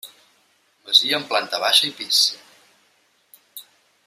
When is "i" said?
1.91-1.93